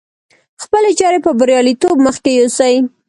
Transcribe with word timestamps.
خپلې 0.63 0.91
چارې 0.99 1.19
په 1.25 1.31
برياليتوب 1.39 1.95
مخکې 2.07 2.31
يوسي. 2.39 2.75